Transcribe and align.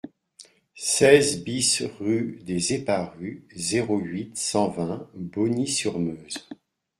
seize 0.73 1.43
BIS 1.43 1.83
rue 1.99 2.39
des 2.41 2.73
Eparus, 2.73 3.43
zéro 3.55 3.99
huit, 3.99 4.35
cent 4.35 4.67
vingt, 4.67 5.07
Bogny-sur-Meuse 5.13 6.49